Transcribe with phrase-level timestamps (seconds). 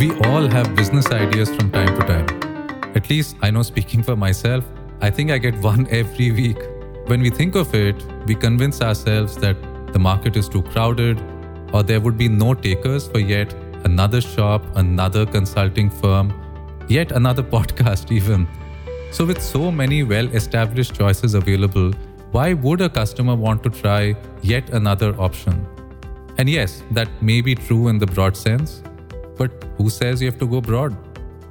[0.00, 2.92] We all have business ideas from time to time.
[2.96, 4.64] At least I know speaking for myself,
[5.02, 6.56] I think I get one every week.
[7.04, 9.58] When we think of it, we convince ourselves that
[9.92, 11.20] the market is too crowded
[11.74, 13.52] or there would be no takers for yet
[13.84, 16.32] another shop, another consulting firm,
[16.88, 18.48] yet another podcast, even.
[19.12, 21.92] So, with so many well established choices available,
[22.30, 25.66] why would a customer want to try yet another option?
[26.38, 28.82] And yes, that may be true in the broad sense,
[29.40, 30.96] but who says you have to go broad?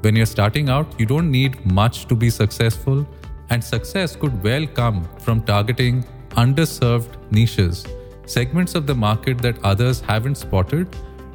[0.04, 3.06] When you're starting out, you don't need much to be successful,
[3.50, 6.04] and success could well come from targeting
[6.44, 7.86] underserved niches,
[8.26, 10.88] segments of the market that others haven't spotted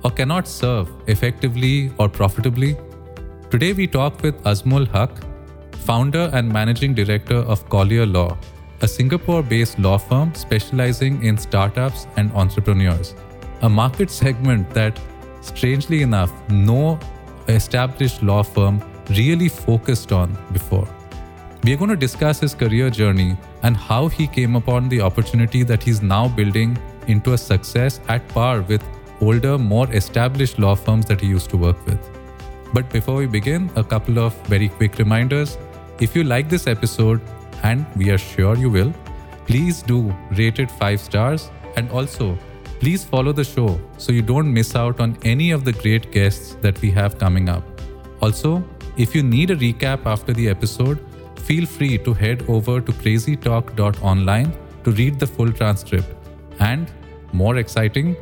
[0.04, 2.76] or cannot serve effectively or profitably.
[3.50, 5.18] Today, we talk with Azmul Haque,
[5.88, 8.38] founder and managing director of Collyer Law,
[8.80, 13.14] a Singapore based law firm specializing in startups and entrepreneurs,
[13.62, 15.00] a market segment that,
[15.46, 16.98] strangely enough, no
[17.48, 20.88] established law firm really focused on before.
[21.62, 25.62] We are going to discuss his career journey and how he came upon the opportunity
[25.62, 28.82] that he's now building into a success at par with
[29.20, 32.10] older, more established law firms that he used to work with.
[32.72, 35.56] But before we begin, a couple of very quick reminders.
[36.00, 37.20] If you like this episode,
[37.62, 38.92] and we are sure you will,
[39.46, 42.38] please do rate it 5 stars and also
[42.84, 46.56] please follow the show so you don't miss out on any of the great guests
[46.60, 47.64] that we have coming up.
[48.20, 48.62] Also,
[48.98, 50.98] if you need a recap after the episode,
[51.46, 54.52] feel free to head over to crazytalk.online
[54.84, 56.14] to read the full transcript.
[56.58, 56.92] And
[57.32, 58.16] more exciting,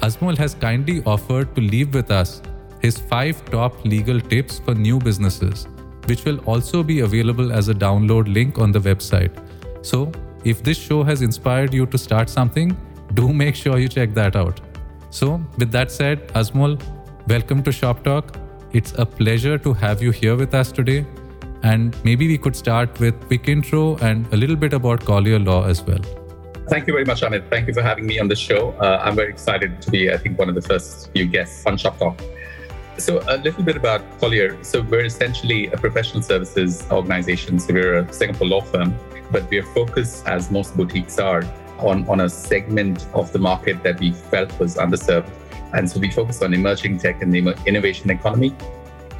[0.00, 2.40] Azmul has kindly offered to leave with us
[2.80, 5.68] his five top legal tips for new businesses,
[6.06, 9.44] which will also be available as a download link on the website.
[9.84, 10.10] So,
[10.42, 12.74] if this show has inspired you to start something,
[13.16, 14.60] do make sure you check that out.
[15.10, 16.80] So, with that said, Azmul,
[17.28, 18.36] welcome to Shop Talk.
[18.72, 21.06] It's a pleasure to have you here with us today.
[21.62, 25.64] And maybe we could start with quick intro and a little bit about Collyer Law
[25.64, 26.04] as well.
[26.68, 27.48] Thank you very much, Amit.
[27.48, 28.72] Thank you for having me on the show.
[28.72, 31.78] Uh, I'm very excited to be, I think, one of the first few guests on
[31.78, 32.20] Shop Talk.
[32.98, 34.62] So, a little bit about Collyer.
[34.64, 37.60] So, we're essentially a professional services organization.
[37.60, 38.94] So, we're a Singapore law firm,
[39.30, 41.42] but we're focused, as most boutiques are,
[41.78, 45.30] on, on a segment of the market that we felt was underserved.
[45.72, 48.54] And so, we focus on emerging tech and the innovation economy.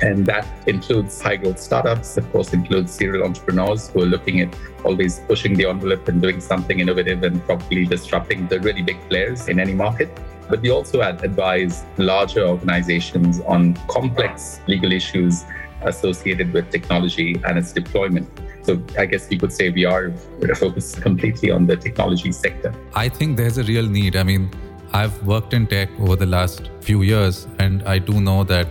[0.01, 4.55] And that includes high growth startups, of course, includes serial entrepreneurs who are looking at
[4.85, 9.49] always pushing the envelope and doing something innovative and probably disrupting the really big players
[9.49, 10.11] in any market.
[10.49, 15.45] But we also advise larger organizations on complex legal issues
[15.83, 18.29] associated with technology and its deployment.
[18.67, 20.11] So I guess you could say we are
[20.57, 22.75] focused completely on the technology sector.
[22.95, 24.17] I think there's a real need.
[24.17, 24.51] I mean,
[24.93, 28.67] I've worked in tech over the last few years, and I do know that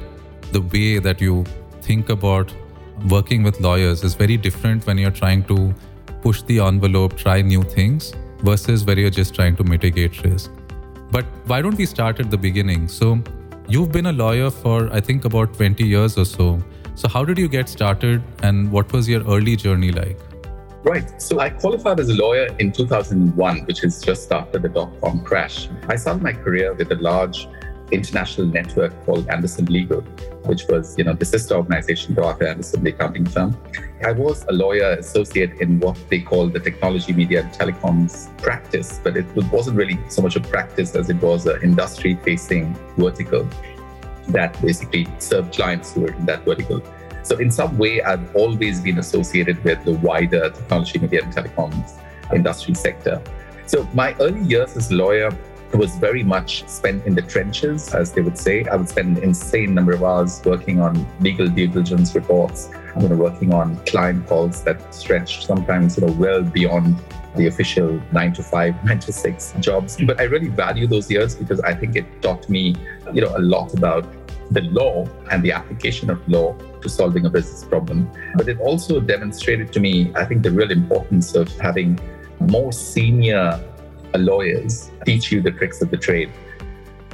[0.52, 1.46] the way that you
[1.82, 2.54] think about
[3.10, 5.74] working with lawyers is very different when you're trying to
[6.22, 10.52] push the envelope, try new things, versus where you're just trying to mitigate risk.
[11.12, 12.88] But why don't we start at the beginning?
[12.90, 13.22] So,
[13.70, 16.62] you've been a lawyer for, I think, about 20 years or so.
[16.96, 20.18] So, how did you get started and what was your early journey like?
[20.84, 21.22] Right.
[21.22, 25.22] So I qualified as a lawyer in 2001, which is just after the dot com
[25.24, 25.68] crash.
[25.90, 27.48] I started my career with a large
[27.92, 30.02] international network called Andersen Legal,
[30.46, 33.58] which was, you know, the sister organization to Arthur Andersen, the accounting firm.
[34.06, 39.00] I was a lawyer associate in what they call the technology, media, and telecoms practice,
[39.04, 43.48] but it wasn't really so much a practice as it was an industry-facing vertical
[44.30, 46.82] that basically served clients who were in that vertical.
[47.24, 52.00] So in some way, I've always been associated with the wider technology, media, and telecoms
[52.34, 53.22] industry sector.
[53.66, 55.32] So my early years as a lawyer
[55.74, 58.66] was very much spent in the trenches, as they would say.
[58.66, 62.70] I would spend an insane number of hours working on legal due diligence reports,
[63.00, 66.96] you know, working on client calls that stretched sometimes, you know, well beyond
[67.36, 69.98] the official nine to five, nine to six jobs.
[70.06, 72.76] But I really value those years because I think it taught me,
[73.14, 74.06] you know, a lot about
[74.52, 78.10] the law and the application of law to solving a business problem.
[78.36, 82.00] But it also demonstrated to me, I think, the real importance of having
[82.40, 83.60] more senior
[84.18, 86.32] lawyers teach you the tricks of the trade.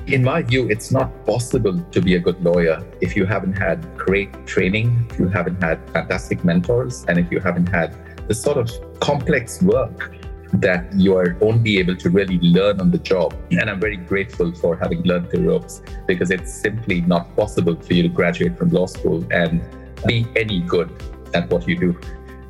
[0.07, 3.97] In my view, it's not possible to be a good lawyer if you haven't had
[3.97, 7.95] great training, if you haven't had fantastic mentors, and if you haven't had
[8.27, 10.15] the sort of complex work
[10.53, 13.33] that you are only able to really learn on the job.
[13.51, 17.93] And I'm very grateful for having learned the ropes because it's simply not possible for
[17.93, 19.61] you to graduate from law school and
[20.05, 20.91] be any good
[21.33, 21.99] at what you do.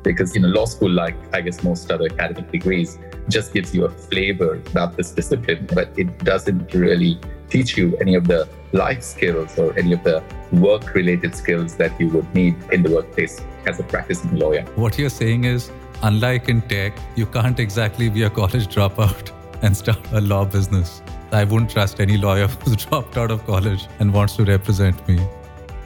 [0.02, 2.98] Because, you know, law school, like I guess most other academic degrees,
[3.28, 7.20] just gives you a flavor about this discipline, but it doesn't really
[7.52, 10.22] teach you any of the life skills or any of the
[10.52, 14.62] work related skills that you would need in the workplace as a practicing lawyer.
[14.76, 15.70] What you're saying is,
[16.02, 19.32] unlike in tech, you can't exactly be a college dropout
[19.62, 21.02] and start a law business.
[21.30, 25.18] I wouldn't trust any lawyer who's dropped out of college and wants to represent me.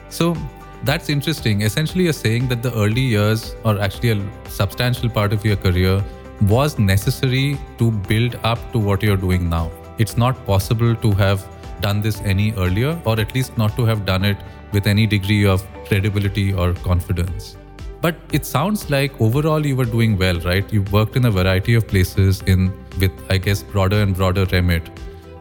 [0.09, 0.35] So
[0.83, 1.61] that's interesting.
[1.61, 6.03] Essentially, you're saying that the early years, or actually a substantial part of your career,
[6.41, 9.71] was necessary to build up to what you're doing now.
[9.97, 11.45] It's not possible to have
[11.81, 14.37] done this any earlier, or at least not to have done it
[14.73, 17.57] with any degree of credibility or confidence.
[18.01, 20.71] But it sounds like overall you were doing well, right?
[20.71, 24.89] You worked in a variety of places in with I guess broader and broader remit.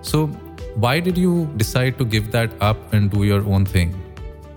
[0.02, 0.26] So
[0.76, 3.94] why did you decide to give that up and do your own thing?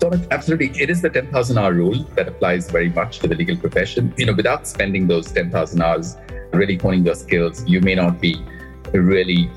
[0.00, 3.56] So absolutely, it is the 10,000 hour rule that applies very much to the legal
[3.56, 4.14] profession.
[4.16, 6.16] You know, without spending those 10,000 hours
[6.52, 8.42] really honing your skills, you may not be
[8.92, 9.50] really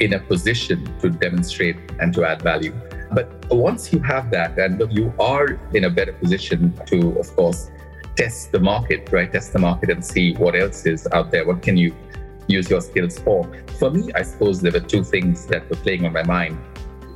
[0.00, 2.74] in a position to demonstrate and to add value.
[3.12, 7.70] But once you have that, and you are in a better position to, of course,
[8.16, 9.32] test the market, right?
[9.32, 11.46] Test the market and see what else is out there.
[11.46, 11.94] What can you
[12.48, 13.44] use your skills for?
[13.78, 16.58] For me, I suppose there were two things that were playing on my mind.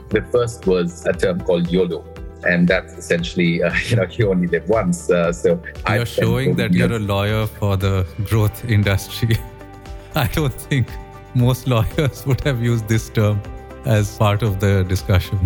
[0.09, 2.05] The first was a term called YOLO,
[2.44, 5.11] and that's essentially uh, you know you only live once.
[5.11, 9.37] Uh, so you're showing that you're a lawyer for the growth industry.
[10.15, 10.88] I don't think
[11.35, 13.41] most lawyers would have used this term
[13.85, 15.38] as part of the discussion.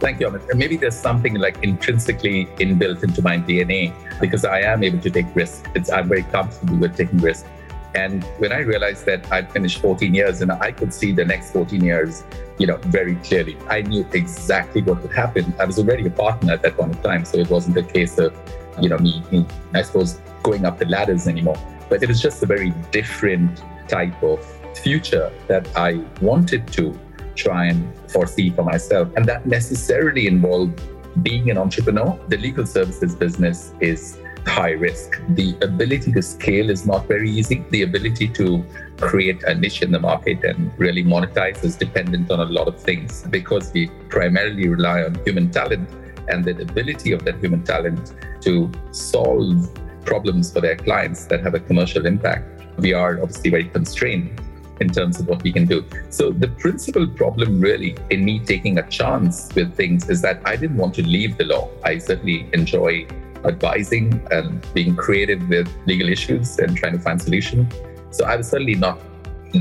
[0.00, 0.54] Thank you, Amit.
[0.54, 5.26] Maybe there's something like intrinsically inbuilt into my DNA because I am able to take
[5.34, 5.62] risks.
[5.74, 7.46] It's, I'm very comfortable with taking risks.
[7.94, 11.52] And when I realized that I'd finished 14 years and I could see the next
[11.52, 12.24] 14 years,
[12.58, 15.52] you know, very clearly, I knew exactly what would happen.
[15.58, 18.16] I was already a partner at that point in time, so it wasn't a case
[18.18, 18.34] of,
[18.80, 19.44] you know, me, me
[19.74, 21.58] I suppose, going up the ladders anymore.
[21.88, 24.40] But it was just a very different type of
[24.78, 26.98] future that I wanted to
[27.34, 29.08] try and foresee for myself.
[29.16, 30.80] And that necessarily involved
[31.22, 32.18] being an entrepreneur.
[32.28, 35.20] The legal services business is high risk.
[35.30, 37.64] The ability to scale is not very easy.
[37.70, 38.64] The ability to
[38.96, 42.80] create a niche in the market and really monetize is dependent on a lot of
[42.80, 45.88] things because we primarily rely on human talent
[46.28, 49.68] and the ability of that human talent to solve
[50.04, 52.62] problems for their clients that have a commercial impact.
[52.78, 54.40] We are obviously very constrained
[54.80, 55.84] in terms of what we can do.
[56.08, 60.56] So the principal problem really in me taking a chance with things is that I
[60.56, 61.68] didn't want to leave the law.
[61.84, 63.06] I certainly enjoy
[63.44, 67.72] advising and being creative with legal issues and trying to find solutions.
[68.10, 68.98] So I was certainly not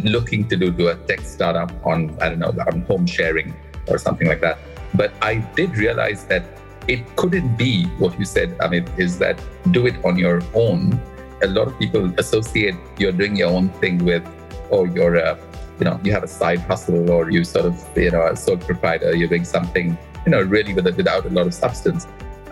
[0.03, 3.53] looking to do, do a tech startup on, I don't know, on home sharing
[3.87, 4.57] or something like that.
[4.93, 6.43] But I did realize that
[6.87, 9.39] it couldn't be what you said, I mean, is that
[9.71, 10.99] do it on your own.
[11.43, 14.23] A lot of people associate you're doing your own thing with
[14.69, 15.37] or you're a,
[15.79, 18.57] you know, you have a side hustle or you sort of, you know, a sole
[18.57, 22.07] proprietor, you're doing something, you know, really with, without a lot of substance.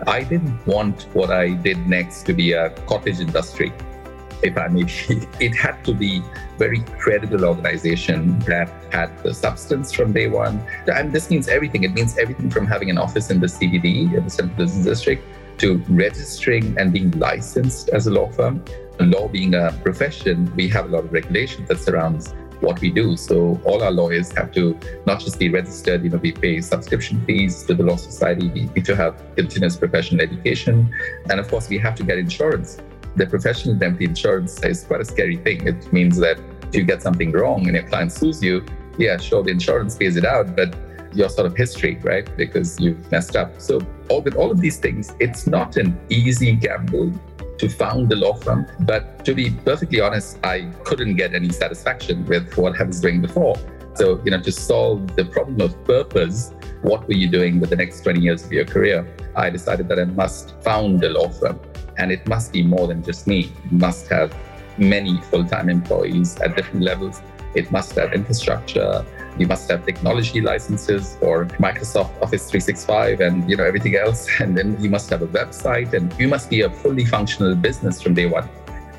[0.06, 3.72] I didn't want what I did next to be a cottage industry,
[4.42, 4.82] if I may.
[5.40, 6.22] It had to be
[6.56, 10.64] very credible organization that had the substance from day one.
[10.86, 11.84] And this means everything.
[11.84, 15.24] It means everything from having an office in the CBD, in the Central Business District,
[15.58, 18.62] to registering and being licensed as a law firm
[19.04, 23.16] law being a profession, we have a lot of regulations that surrounds what we do.
[23.16, 27.24] So all our lawyers have to not just be registered, you know, we pay subscription
[27.24, 30.92] fees to the Law Society, we need to have continuous professional education,
[31.30, 32.78] and of course we have to get insurance.
[33.16, 35.66] The professional indemnity insurance is quite a scary thing.
[35.66, 36.38] It means that
[36.68, 38.64] if you get something wrong and your client sues you,
[38.98, 40.76] yeah, sure, the insurance pays it out, but
[41.14, 42.28] your sort of history, right?
[42.36, 43.60] Because you've messed up.
[43.60, 47.12] So all with all of these things, it's not an easy gamble
[47.58, 48.66] to found the law firm.
[48.80, 53.20] But to be perfectly honest, I couldn't get any satisfaction with what I was doing
[53.20, 53.56] before.
[53.94, 57.76] So, you know, to solve the problem of purpose, what were you doing with the
[57.76, 59.06] next 20 years of your career?
[59.34, 61.60] I decided that I must found a law firm.
[61.96, 63.52] And it must be more than just me.
[63.64, 64.32] It must have
[64.78, 67.20] many full time employees at different levels.
[67.56, 69.04] It must have infrastructure,
[69.38, 74.28] you must have technology licenses for Microsoft Office 365 and you know everything else.
[74.40, 78.00] And then you must have a website and you must be a fully functional business
[78.02, 78.48] from day one.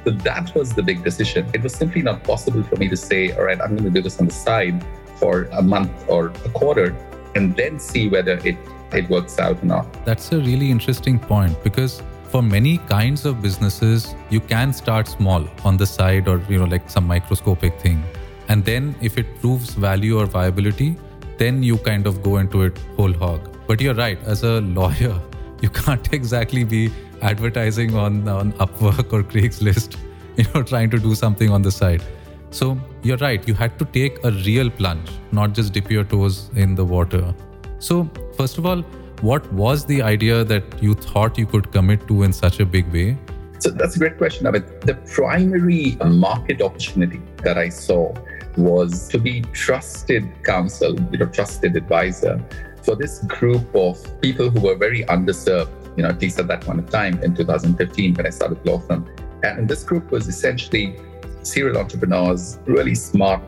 [0.05, 1.49] So that was the big decision.
[1.53, 4.01] It was simply not possible for me to say, all right, I'm going to do
[4.01, 4.83] this on the side
[5.17, 6.95] for a month or a quarter
[7.35, 8.57] and then see whether it,
[8.93, 10.05] it works out or not.
[10.05, 15.45] That's a really interesting point because for many kinds of businesses, you can start small
[15.65, 18.03] on the side or, you know, like some microscopic thing
[18.49, 20.97] and then if it proves value or viability,
[21.37, 23.55] then you kind of go into it whole hog.
[23.67, 25.19] But you're right, as a lawyer,
[25.61, 26.91] you can't exactly be
[27.21, 29.97] advertising on, on Upwork or Craigslist,
[30.35, 32.01] you know, trying to do something on the side.
[32.49, 36.49] So you're right, you had to take a real plunge, not just dip your toes
[36.55, 37.33] in the water.
[37.77, 38.81] So, first of all,
[39.21, 42.91] what was the idea that you thought you could commit to in such a big
[42.91, 43.17] way?
[43.59, 44.47] So that's a great question.
[44.47, 48.13] I mean, the primary market opportunity that I saw
[48.57, 52.43] was to be trusted counsel, you know, trusted advisor
[52.83, 56.61] for this group of people who were very underserved, you know, at least at that
[56.61, 59.07] point of time in 2015 when I started law firm.
[59.43, 60.97] And this group was essentially
[61.43, 63.41] serial entrepreneurs, really smart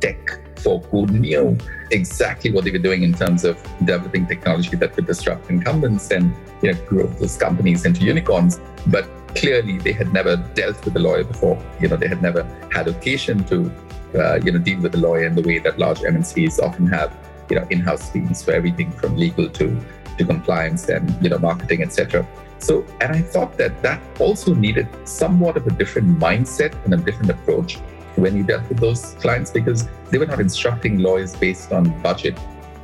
[0.00, 1.56] tech folk who knew
[1.90, 6.34] exactly what they were doing in terms of developing technology that could disrupt incumbents and
[6.62, 8.60] you know, grow those companies into unicorns.
[8.86, 9.04] But
[9.34, 11.62] clearly, they had never dealt with a lawyer before.
[11.80, 13.70] You know, they had never had occasion to
[14.14, 17.16] uh, you know deal with a lawyer in the way that large MNCs often have.
[17.50, 19.78] You know, in-house teams for everything from legal to
[20.18, 22.26] to compliance and you know marketing, etc.
[22.58, 26.96] So, and I thought that that also needed somewhat of a different mindset and a
[26.96, 27.76] different approach
[28.16, 32.38] when you dealt with those clients because they were not instructing lawyers based on budget.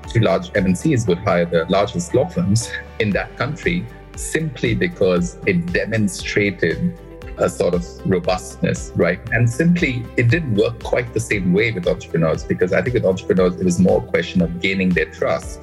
[0.09, 5.73] Two large MNCs would hire the largest law firms in that country simply because it
[5.73, 6.99] demonstrated
[7.41, 9.21] a sort of robustness, right?
[9.33, 13.05] And simply, it didn't work quite the same way with entrepreneurs because I think with
[13.05, 15.61] entrepreneurs, it was more a question of gaining their trust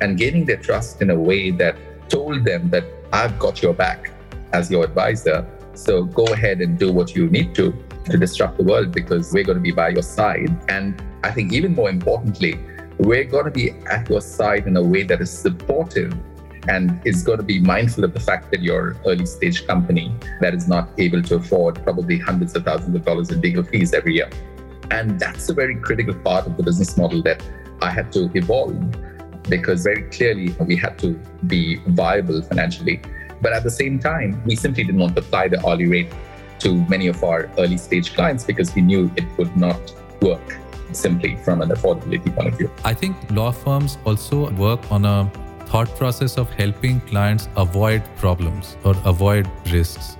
[0.00, 1.76] and gaining their trust in a way that
[2.08, 4.12] told them that I've got your back
[4.52, 5.46] as your advisor.
[5.74, 7.72] So go ahead and do what you need to
[8.10, 10.54] to disrupt the world because we're going to be by your side.
[10.68, 12.60] And I think even more importantly,
[12.98, 16.14] we're going to be at your side in a way that is supportive
[16.68, 20.54] and is going to be mindful of the fact that you're early stage company that
[20.54, 24.14] is not able to afford probably hundreds of thousands of dollars in legal fees every
[24.14, 24.30] year.
[24.90, 27.42] And that's a very critical part of the business model that
[27.82, 28.76] I had to evolve
[29.48, 31.14] because very clearly we had to
[31.46, 33.00] be viable financially.
[33.40, 36.12] But at the same time, we simply didn't want to apply the hourly rate
[36.60, 40.58] to many of our early stage clients because we knew it would not work
[40.92, 42.70] simply from an affordability point of view.
[42.84, 45.30] I think law firms also work on a
[45.66, 50.16] thought process of helping clients avoid problems or avoid risks.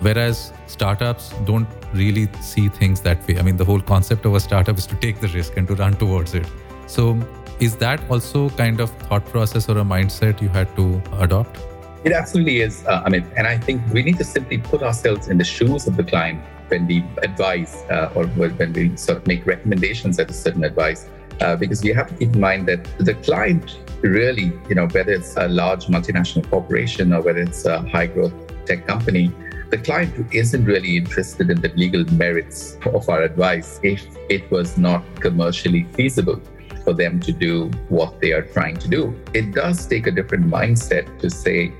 [0.00, 3.38] Whereas startups don't really see things that way.
[3.38, 5.74] I mean, the whole concept of a startup is to take the risk and to
[5.74, 6.46] run towards it.
[6.86, 7.18] So,
[7.60, 11.58] is that also kind of thought process or a mindset you had to adopt?
[12.04, 12.84] It absolutely is.
[12.86, 15.86] Uh, I mean, and I think we need to simply put ourselves in the shoes
[15.86, 20.30] of the client when we advise uh, or when we sort of make recommendations at
[20.30, 21.08] a certain advice.
[21.40, 25.12] Uh, because we have to keep in mind that the client really, you know, whether
[25.12, 28.32] it's a large multinational corporation or whether it's a high growth
[28.64, 29.30] tech company,
[29.70, 34.78] the client isn't really interested in the legal merits of our advice if it was
[34.78, 36.40] not commercially feasible
[36.84, 39.20] for them to do what they are trying to do.
[39.34, 41.72] It does take a different mindset to say,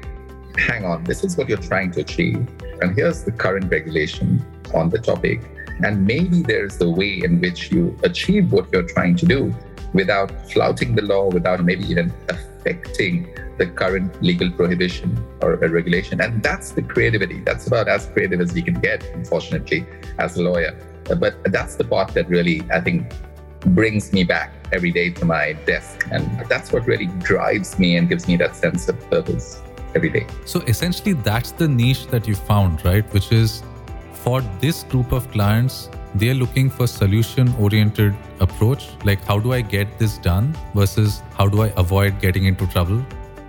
[0.59, 2.47] hang on, this is what you're trying to achieve.
[2.81, 4.45] And here's the current regulation
[4.75, 5.43] on the topic.
[5.83, 9.55] And maybe there's a way in which you achieve what you're trying to do
[9.93, 13.29] without flouting the law, without maybe even affecting
[13.59, 16.21] the current legal prohibition or a regulation.
[16.21, 17.41] And that's the creativity.
[17.41, 19.87] That's about as creative as you can get, unfortunately,
[20.19, 20.79] as a lawyer.
[21.05, 23.13] But that's the part that really, I think,
[23.61, 26.07] brings me back every day to my desk.
[26.11, 29.63] And that's what really drives me and gives me that sense of purpose
[29.95, 30.27] every day.
[30.45, 33.05] So essentially, that's the niche that you found, right?
[33.15, 33.63] Which is
[34.27, 39.61] for this group of clients, they're looking for solution oriented approach like how do i
[39.75, 43.05] get this done versus how do i avoid getting into trouble?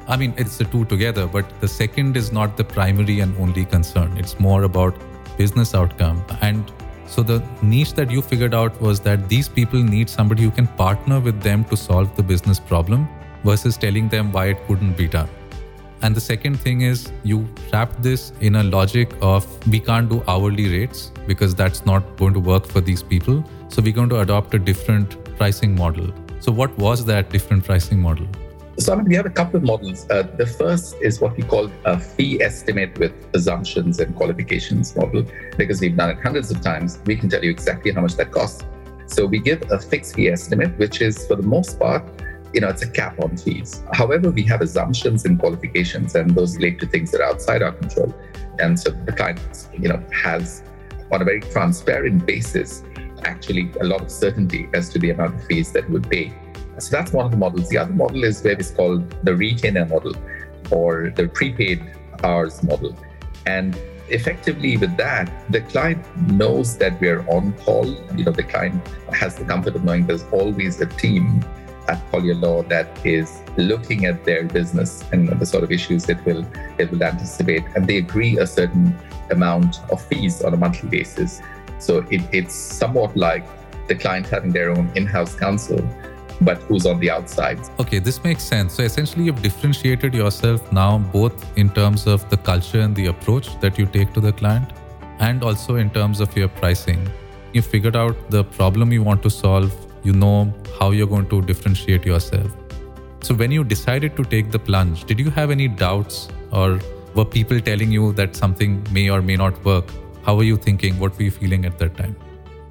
[0.07, 3.65] I mean it's the two together but the second is not the primary and only
[3.65, 4.15] concern.
[4.17, 4.93] It's more about
[5.37, 6.23] business outcome.
[6.41, 6.71] And
[7.07, 10.67] so the niche that you figured out was that these people need somebody who can
[10.67, 13.09] partner with them to solve the business problem
[13.43, 15.29] versus telling them why it couldn't be done
[16.01, 20.23] and the second thing is you wrap this in a logic of we can't do
[20.27, 23.43] hourly rates because that's not going to work for these people.
[23.69, 26.13] So we're going to adopt a different pricing model.
[26.39, 28.27] So what was that different pricing model?
[28.77, 30.07] So I mean, we have a couple of models.
[30.09, 35.25] Uh, the first is what we call a fee estimate with assumptions and qualifications model.
[35.57, 38.31] Because we've done it hundreds of times, we can tell you exactly how much that
[38.31, 38.63] costs.
[39.07, 42.03] So we give a fixed fee estimate, which is for the most part
[42.53, 43.83] you know, it's a cap on fees.
[43.93, 47.73] However, we have assumptions and qualifications, and those relate to things that are outside our
[47.73, 48.13] control.
[48.59, 49.39] And so the client,
[49.73, 50.63] you know, has
[51.11, 52.83] on a very transparent basis,
[53.23, 56.33] actually a lot of certainty as to the amount of fees that would pay.
[56.79, 57.69] So that's one of the models.
[57.69, 60.13] The other model is where it's called the retainer model
[60.71, 61.83] or the prepaid
[62.23, 62.95] hours model.
[63.45, 63.77] And
[64.09, 67.85] effectively with that, the client knows that we're on call.
[68.15, 71.43] You know, the client has the comfort of knowing there's always a team
[71.87, 76.23] at Collyer Law that is looking at their business and the sort of issues it
[76.25, 76.45] will
[76.77, 78.95] it will anticipate, and they agree a certain
[79.31, 81.41] amount of fees on a monthly basis.
[81.79, 83.45] So it, it's somewhat like
[83.87, 85.79] the client having their own in house counsel,
[86.41, 87.59] but who's on the outside.
[87.79, 88.73] Okay, this makes sense.
[88.73, 93.59] So essentially, you've differentiated yourself now both in terms of the culture and the approach
[93.59, 94.73] that you take to the client,
[95.19, 97.09] and also in terms of your pricing.
[97.53, 99.73] You figured out the problem you want to solve,
[100.07, 102.51] you know how you're going to differentiate yourself.
[103.21, 106.79] So, when you decided to take the plunge, did you have any doubts or
[107.15, 109.85] were people telling you that something may or may not work?
[110.23, 110.99] How were you thinking?
[110.99, 112.15] What were you feeling at that time?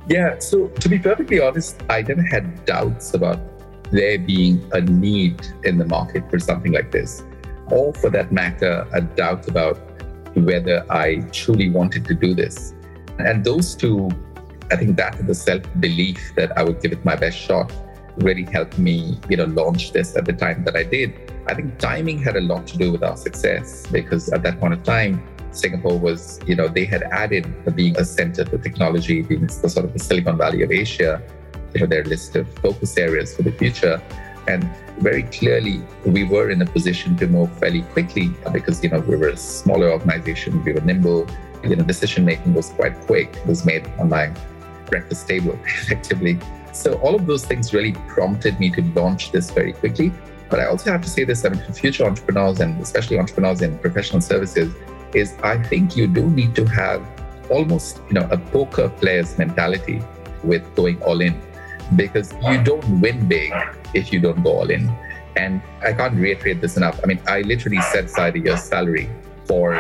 [0.09, 3.41] Yeah, so to be perfectly honest, I never had doubts about
[3.91, 7.25] there being a need in the market for something like this,
[7.71, 9.79] or for that matter, a doubt about
[10.35, 12.73] whether I truly wanted to do this.
[13.19, 14.11] And those two,
[14.71, 17.73] I think that the self belief that I would give it my best shot
[18.19, 21.33] really helped me, you know, launch this at the time that I did.
[21.47, 24.75] I think timing had a lot to do with our success because at that point
[24.75, 29.47] of time, Singapore was, you know, they had added being a center for technology, being
[29.47, 31.23] the sort of the Silicon Valley of Asia,
[31.75, 34.03] you know, their list of focus areas for the future.
[34.49, 34.69] And
[34.99, 39.17] very clearly, we were in a position to move fairly quickly because, you know, we
[39.17, 41.27] were a smaller organization, we were nimble,
[41.65, 43.35] you know, decision making was quite quick.
[43.37, 44.33] It was made on my
[44.87, 46.39] breakfast table, effectively.
[46.73, 50.13] So all of those things really prompted me to launch this very quickly.
[50.49, 53.63] But I also have to say this, I mean, for future entrepreneurs and especially entrepreneurs
[53.63, 54.73] in professional services,
[55.15, 57.05] is I think you do need to have
[57.51, 60.03] almost, you know, a poker player's mentality
[60.45, 61.41] with going all in
[61.95, 63.53] because you don't win big
[63.95, 64.89] if you don't go all in.
[65.37, 67.01] And I can't reiterate this enough.
[67.03, 69.11] I mean, I literally set aside a year's salary
[69.45, 69.75] for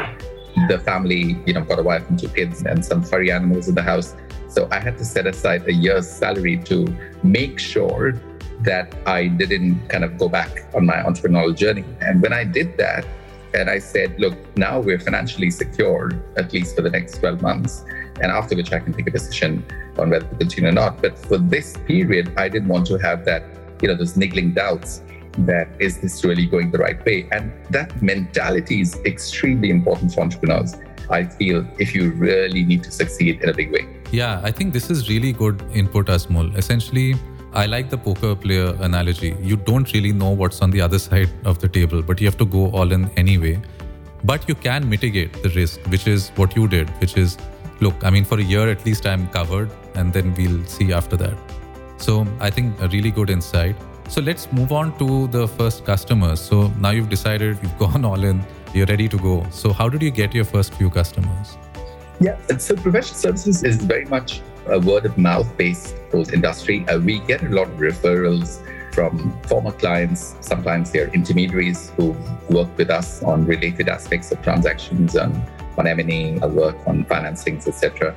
[0.68, 3.75] the family, you know, got a wife and two kids and some furry animals in
[3.75, 4.14] the house.
[4.48, 6.86] So I had to set aside a year's salary to
[7.22, 8.20] make sure
[8.60, 11.84] that I didn't kind of go back on my entrepreneurial journey.
[12.00, 13.06] And when I did that,
[13.54, 17.84] and I said, look, now we're financially secure, at least for the next 12 months,
[18.20, 19.64] and after which I can take a decision
[19.98, 21.00] on whether to continue or not.
[21.00, 23.44] But for this period, I didn't want to have that,
[23.80, 25.02] you know, those niggling doubts
[25.38, 27.28] that is this really going the right way?
[27.32, 30.74] And that mentality is extremely important for entrepreneurs.
[31.11, 33.95] I feel if you really need to succeed in a big way.
[34.12, 36.55] Yeah, I think this is really good input, Azmul.
[36.57, 37.16] Essentially,
[37.53, 39.37] I like the poker player analogy.
[39.40, 42.38] You don't really know what's on the other side of the table, but you have
[42.38, 43.61] to go all in anyway.
[44.25, 47.37] But you can mitigate the risk, which is what you did, which is
[47.81, 51.16] look, I mean, for a year at least I'm covered, and then we'll see after
[51.16, 51.37] that.
[51.99, 53.77] So I think a really good insight.
[54.09, 56.40] So let's move on to the first customers.
[56.40, 59.47] So now you've decided, you've gone all in, you're ready to go.
[59.51, 61.57] So how did you get your first few customers?
[62.20, 65.94] Yeah, so professional services is very much a word of mouth based
[66.33, 66.87] industry.
[66.88, 70.35] Uh, we get a lot of referrals from former clients.
[70.40, 72.16] Sometimes they're intermediaries who
[72.48, 75.35] work with us on related aspects of transactions, and
[75.76, 78.16] on M&A, work on financings, etc.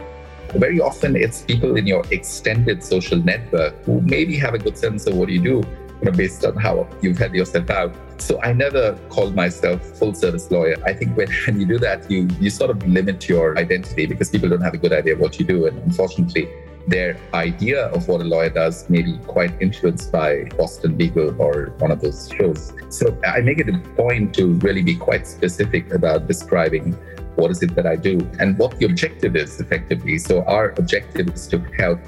[0.55, 5.05] Very often, it's people in your extended social network who maybe have a good sense
[5.07, 5.63] of what you do,
[5.99, 7.93] you know, based on how you've had yourself out.
[8.17, 10.75] So I never called myself full service lawyer.
[10.85, 14.29] I think when, when you do that, you you sort of limit your identity because
[14.29, 16.49] people don't have a good idea of what you do, and unfortunately,
[16.88, 21.73] their idea of what a lawyer does may be quite influenced by Boston Legal or
[21.77, 22.73] one of those shows.
[22.89, 26.97] So I make it a point to really be quite specific about describing
[27.35, 30.17] what is it that I do and what the objective is effectively.
[30.17, 31.99] So, our objective is to help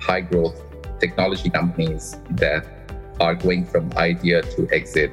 [0.00, 0.60] high growth
[0.98, 2.79] technology companies that
[3.20, 5.12] are going from idea to exit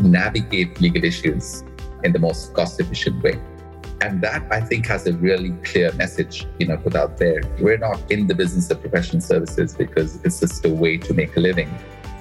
[0.00, 1.64] navigate legal issues
[2.04, 3.40] in the most cost efficient way.
[4.00, 7.40] And that I think has a really clear message, you know, put out there.
[7.58, 11.36] We're not in the business of professional services because it's just a way to make
[11.36, 11.68] a living.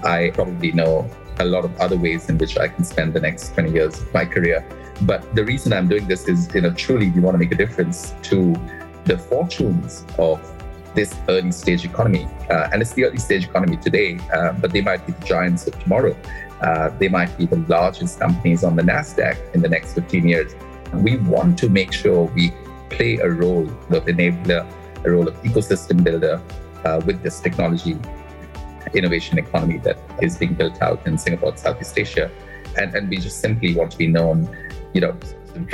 [0.03, 1.07] I probably know
[1.39, 4.11] a lot of other ways in which I can spend the next 20 years of
[4.11, 4.65] my career.
[5.03, 7.55] But the reason I'm doing this is, you know, truly we want to make a
[7.55, 8.55] difference to
[9.05, 10.41] the fortunes of
[10.97, 12.27] this early stage economy.
[12.49, 15.67] Uh, and it's the early stage economy today, uh, but they might be the giants
[15.67, 16.17] of tomorrow.
[16.61, 20.55] Uh, they might be the largest companies on the NASDAQ in the next 15 years.
[20.93, 22.51] We want to make sure we
[22.89, 24.65] play a role of enabler,
[25.05, 26.41] a role of ecosystem builder
[26.83, 27.95] uh, with this technology
[28.93, 32.31] innovation economy that is being built out in Singapore, and Southeast Asia.
[32.75, 34.49] And, and we just simply want to be known,
[34.93, 35.15] you know,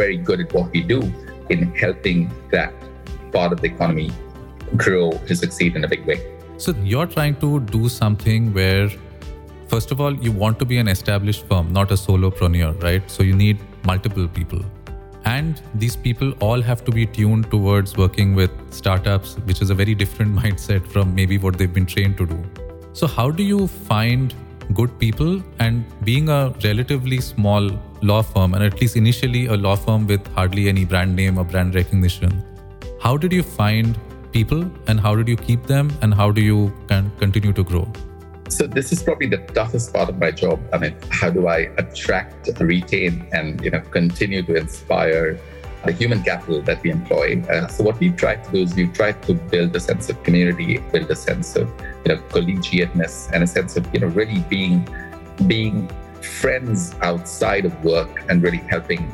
[0.01, 1.01] very good at what we do
[1.49, 2.73] in helping that
[3.31, 4.11] part of the economy
[4.77, 6.21] grow to succeed in a big way.
[6.57, 8.89] So you're trying to do something where,
[9.67, 13.09] first of all, you want to be an established firm, not a solopreneur, right?
[13.09, 14.63] So you need multiple people.
[15.25, 19.75] And these people all have to be tuned towards working with startups, which is a
[19.75, 22.43] very different mindset from maybe what they've been trained to do.
[22.93, 24.33] So, how do you find
[24.73, 25.41] good people?
[25.59, 27.69] And being a relatively small
[28.01, 31.43] law firm, and at least initially a law firm with hardly any brand name or
[31.43, 32.43] brand recognition,
[33.01, 33.97] how did you find
[34.33, 37.87] people and how did you keep them and how do you can continue to grow?
[38.49, 40.59] So this is probably the toughest part of my job.
[40.73, 45.39] I mean, how do I attract, retain, and you know continue to inspire
[45.85, 47.41] the human capital that we employ?
[47.49, 50.21] Uh, so what we've tried to do is we've tried to build a sense of
[50.23, 51.71] community, build a sense of
[52.05, 54.87] you know collegiateness, and a sense of you know really being
[55.47, 55.87] being
[56.21, 59.13] friends outside of work and really helping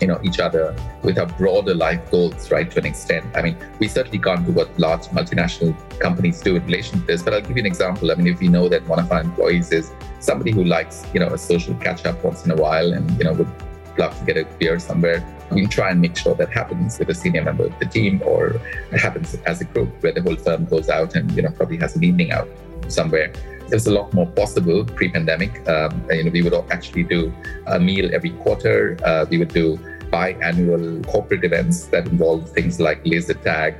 [0.00, 3.56] you know each other with our broader life goals right to an extent i mean
[3.78, 7.40] we certainly can't do what large multinational companies do in relation to this but i'll
[7.40, 9.92] give you an example i mean if we know that one of our employees is
[10.18, 13.24] somebody who likes you know a social catch up once in a while and you
[13.24, 13.50] know would
[13.98, 17.14] love to get a beer somewhere we try and make sure that happens with a
[17.14, 18.60] senior member of the team or
[18.92, 21.76] it happens as a group where the whole firm goes out and you know probably
[21.76, 22.48] has an evening out
[22.88, 23.32] somewhere
[23.70, 25.66] there's a lot more possible pre-pandemic.
[25.68, 27.32] Um, you know, we would actually do
[27.66, 28.98] a meal every quarter.
[29.04, 29.78] Uh, we would do
[30.10, 33.74] biannual corporate events that involve things like laser tag,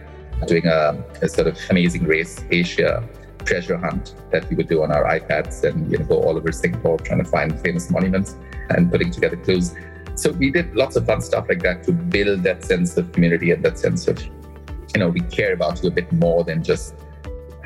[0.46, 3.06] doing a, a, sort of amazing race Asia
[3.44, 6.52] treasure hunt that we would do on our iPads and you know go all over
[6.52, 8.36] Singapore trying to find famous monuments
[8.70, 9.74] and putting together clues.
[10.14, 13.50] So we did lots of fun stuff like that to build that sense of community
[13.52, 16.94] and that sense of, you know, we care about you a bit more than just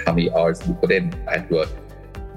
[0.07, 1.68] how many hours you put in at work.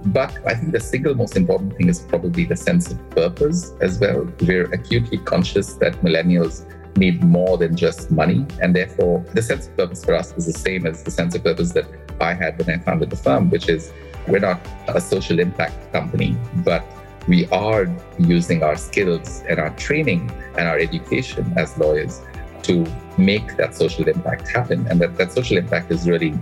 [0.07, 3.99] But I think the single most important thing is probably the sense of purpose as
[3.99, 4.27] well.
[4.41, 6.65] We're acutely conscious that millennials
[6.95, 8.45] need more than just money.
[8.61, 11.43] And therefore, the sense of purpose for us is the same as the sense of
[11.43, 11.87] purpose that
[12.21, 13.91] I had when I founded the firm, which is
[14.27, 16.85] we're not a social impact company, but
[17.27, 22.21] we are using our skills and our training and our education as lawyers
[22.63, 22.85] to
[23.17, 24.87] make that social impact happen.
[24.87, 26.33] And that, that social impact is really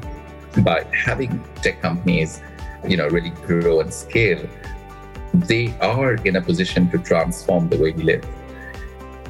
[0.64, 2.42] by having tech companies
[2.88, 4.48] you know, really grow and scale,
[5.34, 8.26] they are in a position to transform the way we live.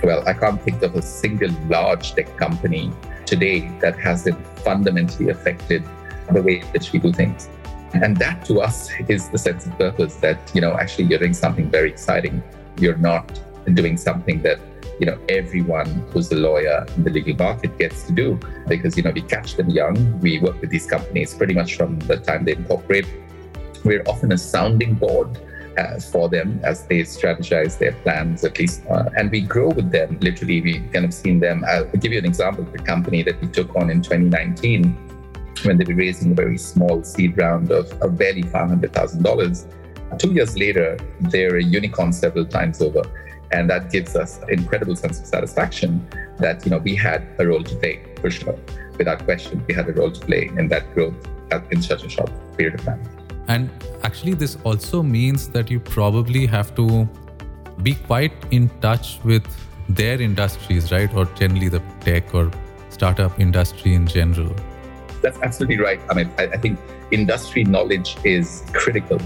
[0.03, 2.91] Well, I can't think of a single large tech company
[3.25, 5.83] today that hasn't fundamentally affected
[6.31, 7.49] the way in which we do things.
[7.93, 11.33] And that to us is the sense of purpose that, you know, actually you're doing
[11.33, 12.43] something very exciting.
[12.77, 13.39] You're not
[13.73, 14.59] doing something that,
[14.99, 19.03] you know, everyone who's a lawyer in the legal market gets to do because, you
[19.03, 20.19] know, we catch them young.
[20.19, 23.07] We work with these companies pretty much from the time they incorporate
[23.85, 25.39] we're often a sounding board
[25.77, 28.83] uh, for them as they strategize their plans, at least.
[28.89, 30.17] Uh, and we grow with them.
[30.21, 31.63] Literally, we kind of seen them.
[31.67, 34.83] I'll give you an example of the company that we took on in 2019
[35.63, 40.19] when they were raising a very small seed round of, of barely $500,000.
[40.19, 43.01] Two years later, they're a unicorn several times over.
[43.51, 46.07] And that gives us incredible sense of satisfaction
[46.39, 48.57] that, you know, we had a role to play for sure.
[48.97, 51.15] Without question, we had a role to play in that growth
[51.71, 53.14] in such a short period of time.
[53.47, 53.69] And
[54.03, 57.07] actually, this also means that you probably have to
[57.83, 59.45] be quite in touch with
[59.89, 61.13] their industries, right?
[61.13, 62.51] Or generally the tech or
[62.89, 64.55] startup industry in general.
[65.21, 65.99] That's absolutely right.
[66.09, 66.79] I mean, I, think
[67.11, 69.19] industry knowledge is critical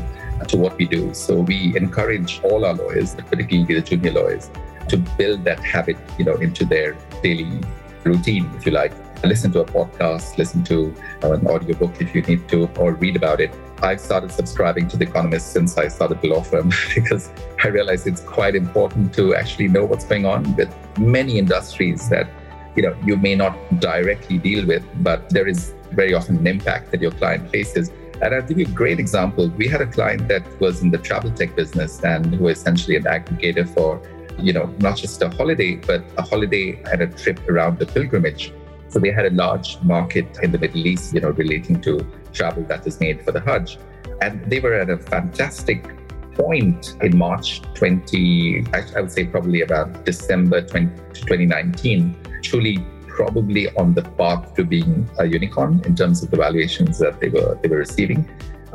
[0.48, 1.14] to what we do.
[1.14, 4.50] So we encourage all our lawyers, particularly the junior lawyers,
[4.88, 7.62] to build that habit, you know, into their daily
[8.04, 8.94] routine, if you like.
[9.24, 13.16] Listen to a podcast, listen to uh, an audiobook if you need to, or read
[13.16, 17.30] about it I've started subscribing to The Economist since I started the law firm because
[17.64, 22.30] I realized it's quite important to actually know what's going on with many industries that
[22.76, 26.92] you know you may not directly deal with, but there is very often an impact
[26.92, 27.92] that your client faces.
[28.22, 29.48] And I'll give you a great example.
[29.50, 32.98] We had a client that was in the travel tech business and who was essentially
[32.98, 34.02] an aggregator for,
[34.38, 38.52] you know, not just a holiday, but a holiday and a trip around the pilgrimage.
[38.90, 42.64] So they had a large market in the Middle East, you know, relating to travel
[42.64, 43.78] that is made for the Hajj.
[44.22, 45.96] And they were at a fantastic
[46.34, 53.94] point in March 20, I would say probably about December 20, 2019, truly probably on
[53.94, 57.68] the path to being a unicorn in terms of the valuations that they were they
[57.68, 58.22] were receiving.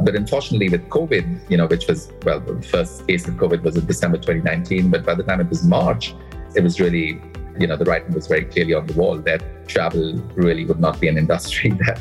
[0.01, 3.77] But unfortunately, with COVID, you know, which was well, the first case of COVID was
[3.77, 6.15] in December 2019, but by the time it was March,
[6.55, 7.23] it was really,
[7.59, 11.01] you know, the writing was very clearly on the wall that travel really would not
[11.01, 12.01] be an industry that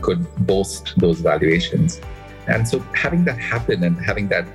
[0.00, 2.00] could boast those valuations.
[2.46, 4.46] And so having that happen and having that,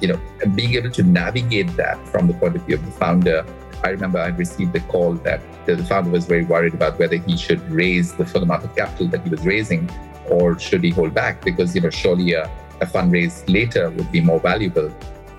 [0.00, 0.20] you know,
[0.54, 3.46] being able to navigate that from the point of view of the founder,
[3.82, 7.36] I remember I received a call that the founder was very worried about whether he
[7.36, 9.88] should raise the full amount of capital that he was raising
[10.30, 12.44] or should he hold back because, you know, surely a,
[12.80, 14.92] a fundraise later would be more valuable.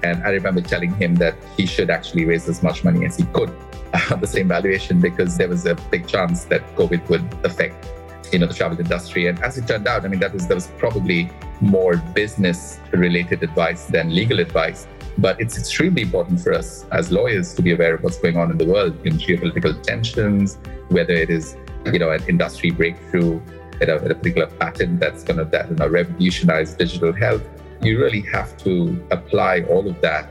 [0.03, 3.23] And I remember telling him that he should actually raise as much money as he
[3.25, 3.53] could
[3.93, 7.88] at the same valuation because there was a big chance that COVID would affect
[8.31, 9.27] you know the travel industry.
[9.27, 11.29] And as it turned out, I mean that was that was probably
[11.62, 14.88] more business related advice than legal advice.
[15.17, 18.51] But it's extremely important for us as lawyers to be aware of what's going on
[18.51, 20.57] in the world in geopolitical tensions,
[20.89, 23.41] whether it is you know an industry breakthrough
[23.81, 27.43] at a, at a particular patent that's going to that, you know, revolutionize digital health.
[27.81, 30.29] You really have to apply all of that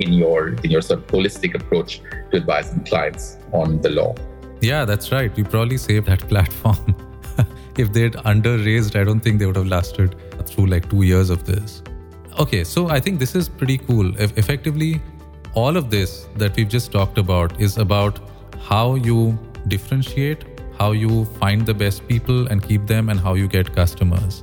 [0.00, 4.14] in your in your sort of holistic approach to advising clients on the law.
[4.60, 5.36] Yeah, that's right.
[5.36, 6.96] You probably saved that platform.
[7.78, 11.30] if they'd under raised, I don't think they would have lasted through like two years
[11.30, 11.82] of this.
[12.38, 14.20] Okay, so I think this is pretty cool.
[14.20, 15.00] If effectively,
[15.54, 18.18] all of this that we've just talked about is about
[18.60, 20.44] how you differentiate,
[20.78, 24.42] how you find the best people and keep them, and how you get customers.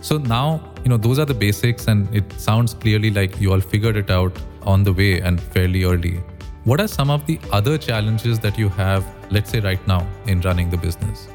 [0.00, 3.60] So now, you know, those are the basics, and it sounds clearly like you all
[3.60, 6.22] figured it out on the way and fairly early.
[6.64, 10.40] What are some of the other challenges that you have, let's say right now, in
[10.40, 11.28] running the business?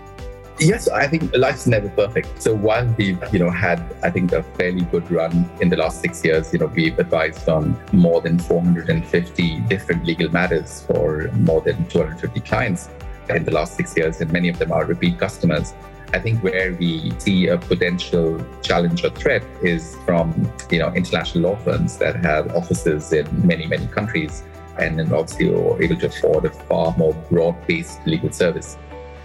[0.59, 2.41] Yes, I think life's never perfect.
[2.41, 5.99] So while we've, you know, had, I think, a fairly good run in the last
[5.99, 11.61] six years, you know, we've advised on more than 450 different legal matters for more
[11.61, 12.89] than 250 clients
[13.29, 15.73] in the last six years, and many of them are repeat customers.
[16.15, 21.51] I think where we see a potential challenge or threat is from you know international
[21.51, 24.43] law firms that have offices in many many countries
[24.77, 28.77] and then obviously are able to afford a far more broad-based legal service.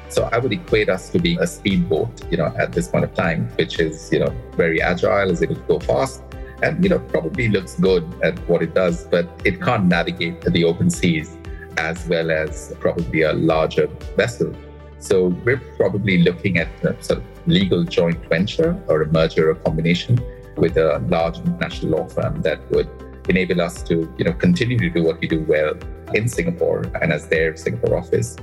[0.08, 3.14] So I would equate us to being a speedboat, you know, at this point of
[3.14, 6.22] time, which is, you know, very agile, is able to go fast,
[6.62, 10.64] and you know, probably looks good at what it does, but it can't navigate the
[10.64, 11.36] open seas
[11.76, 14.52] as well as probably a larger vessel.
[15.00, 19.54] So we're probably looking at a sort of legal joint venture or a merger or
[19.56, 20.20] combination
[20.56, 22.88] with a large international law firm that would
[23.28, 25.74] enable us to, you know, continue to do what we do well
[26.14, 28.36] in Singapore and as their Singapore office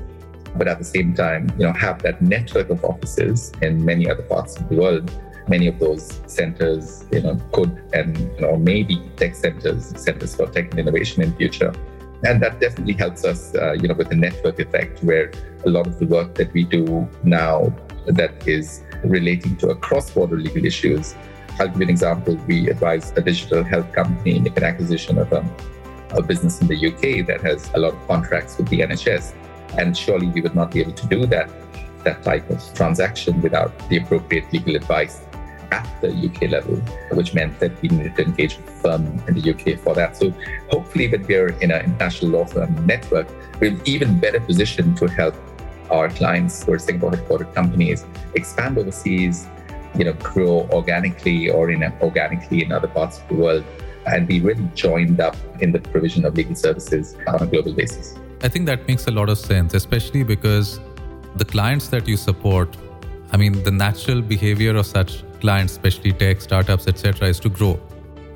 [0.57, 4.23] but at the same time, you know, have that network of offices in many other
[4.23, 5.11] parts of the world.
[5.47, 10.47] Many of those centers, you know, could and you know maybe tech centers, centers for
[10.47, 11.73] tech and innovation in future.
[12.23, 15.31] And that definitely helps us, uh, you know, with the network effect, where
[15.65, 17.73] a lot of the work that we do now
[18.07, 21.15] that is relating to cross-border legal issues.
[21.59, 22.35] I'll give you an example.
[22.47, 25.45] We advise a digital health company in an acquisition of a,
[26.11, 29.33] a business in the UK that has a lot of contracts with the NHS
[29.77, 31.49] and surely we would not be able to do that,
[32.03, 35.21] that type of transaction without the appropriate legal advice
[35.71, 36.75] at the UK level,
[37.11, 40.15] which meant that we needed to engage with firm in the UK for that.
[40.17, 40.33] So
[40.69, 43.27] hopefully when we're in an international law firm network,
[43.59, 45.35] we're even better positioned to help
[45.89, 49.47] our clients who are Singapore headquartered companies expand overseas,
[49.97, 53.63] you know, grow organically or in organically in other parts of the world
[54.05, 58.15] and be really joined up in the provision of legal services on a global basis.
[58.41, 60.79] I think that makes a lot of sense, especially because
[61.35, 62.75] the clients that you support,
[63.31, 67.79] I mean, the natural behavior of such clients, especially tech, startups, etc., is to grow.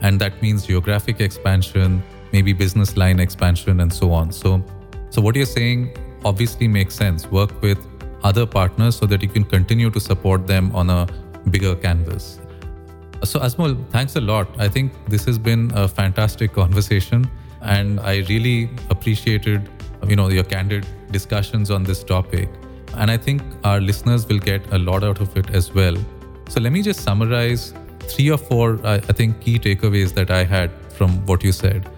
[0.02, 4.32] And that means geographic expansion, maybe business line expansion, and so on.
[4.32, 4.64] So,
[5.10, 7.30] so what you're saying obviously makes sense.
[7.30, 7.80] Work with
[8.24, 11.08] other partners so that you can continue to support them on a
[11.50, 12.40] bigger canvas.
[13.24, 14.48] So, Azmul, thanks a lot.
[14.60, 17.30] I think this has been a fantastic conversation,
[17.62, 19.70] and I really appreciated
[20.08, 22.50] you know your candid discussions on this topic
[22.96, 25.96] and i think our listeners will get a lot out of it as well
[26.52, 27.74] so let me just summarize
[28.14, 31.90] three or four i think key takeaways that i had from what you said.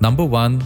[0.00, 0.62] Number one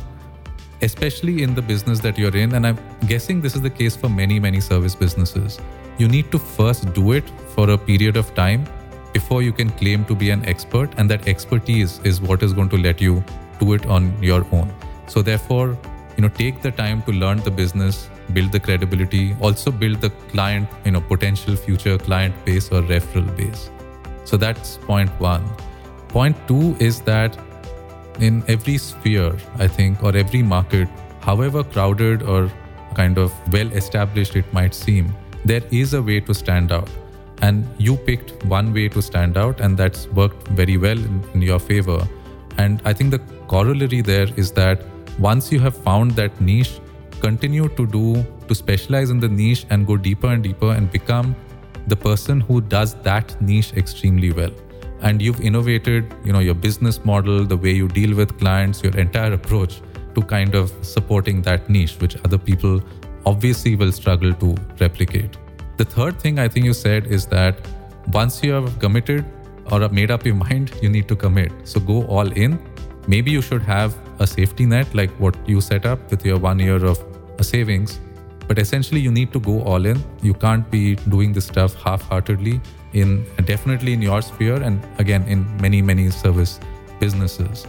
[0.83, 4.09] especially in the business that you're in and i'm guessing this is the case for
[4.09, 5.59] many many service businesses
[5.99, 8.67] you need to first do it for a period of time
[9.13, 12.69] before you can claim to be an expert and that expertise is what is going
[12.69, 13.25] to let you
[13.61, 14.75] do it on your own.
[15.07, 15.79] So therefore
[16.17, 20.11] you know take the time to learn the business build the credibility also build the
[20.33, 23.71] client you know potential future client base or referral base.
[24.25, 25.43] So that's point 1
[26.09, 27.39] point 2 is that
[28.21, 30.89] in every sphere i think or every market
[31.21, 32.51] however crowded or
[32.95, 35.13] kind of well established it might seem
[35.45, 36.89] there is a way to stand out.
[37.41, 41.43] And you picked one way to stand out and that's worked very well in, in
[41.43, 42.07] your favor.
[42.59, 44.83] And i think the corollary there is that
[45.19, 46.81] once you have found that niche,
[47.23, 51.35] continue to do, to specialize in the niche and go deeper and deeper and become
[51.87, 54.51] the person who does that niche extremely well.
[55.01, 58.97] And you've innovated, you know, your business model, the way you deal with clients, your
[58.97, 59.81] entire approach
[60.15, 62.83] to kind of supporting that niche, which other people
[63.27, 65.39] obviously will struggle to replicate.
[65.77, 67.57] The third thing I think you said is that
[68.13, 69.25] once you have committed
[69.71, 71.53] or have made up your mind, you need to commit.
[71.65, 72.59] So go all in.
[73.07, 76.59] Maybe you should have a safety net like what you set up with your one
[76.59, 78.01] year of savings.
[78.49, 80.03] But essentially, you need to go all in.
[80.23, 82.61] You can't be doing this stuff half heartedly,
[82.93, 86.61] in definitely in your sphere, and again, in many, many service
[87.01, 87.67] businesses.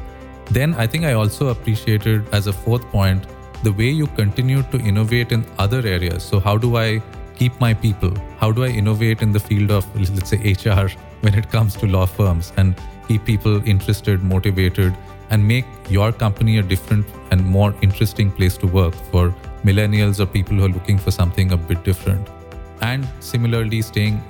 [0.52, 3.26] Then I think I also appreciated as a fourth point
[3.64, 6.24] the way you continue to innovate in other areas.
[6.24, 7.02] So, how do I
[7.36, 8.14] keep my people?
[8.38, 10.90] How do I innovate in the field of, let's say, HR
[11.22, 12.76] when it comes to law firms and
[13.08, 14.96] keep people interested, motivated,
[15.30, 20.26] and make your company a different and more interesting place to work for millennials or
[20.26, 22.28] people who are looking for something a bit different?
[22.82, 24.22] And similarly, staying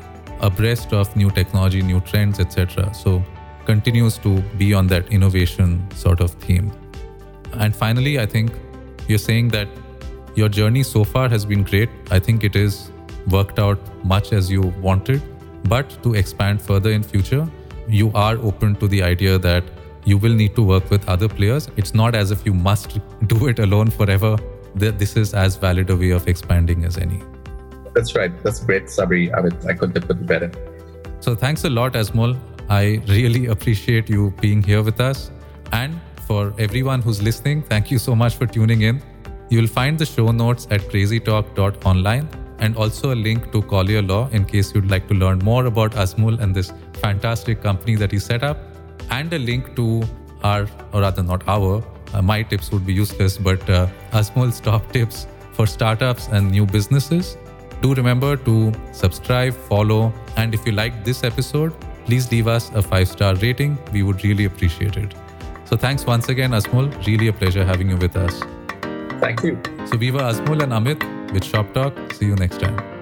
[0.41, 2.93] abreast of new technology, new trends, etc.
[2.93, 3.23] So,
[3.65, 6.71] continues to be on that innovation sort of theme.
[7.53, 8.51] And finally, I think
[9.07, 9.67] you're saying that
[10.35, 11.89] your journey so far has been great.
[12.11, 12.91] I think it is
[13.29, 15.21] worked out much as you wanted,
[15.65, 17.47] but to expand further in future,
[17.87, 19.63] you are open to the idea that
[20.05, 21.69] you will need to work with other players.
[21.77, 24.37] It's not as if you must do it alone forever.
[24.75, 27.21] This is as valid a way of expanding as any.
[27.93, 28.31] That's right.
[28.43, 29.31] That's a great, Sabri.
[29.33, 30.51] I, I couldn't have put it better.
[31.19, 32.37] So thanks a lot, Azmul.
[32.69, 35.31] I really appreciate you being here with us.
[35.71, 39.01] And for everyone who's listening, thank you so much for tuning in.
[39.49, 42.27] You will find the show notes at crazytalk.online
[42.59, 45.91] and also a link to Collyer Law in case you'd like to learn more about
[45.91, 48.57] Azmul and this fantastic company that he set up,
[49.11, 50.03] and a link to
[50.43, 51.83] our, or rather not our,
[52.21, 57.37] my tips would be useless, but uh, Azmul's top tips for startups and new businesses.
[57.81, 61.73] Do remember to subscribe, follow, and if you liked this episode,
[62.05, 63.77] please leave us a five star rating.
[63.91, 65.13] We would really appreciate it.
[65.65, 66.89] So thanks once again, Azmul.
[67.05, 68.39] Really a pleasure having you with us.
[69.19, 69.59] Thank you.
[69.87, 71.93] So we were Azmul and Amit with Shop Talk.
[72.13, 72.92] See you next time.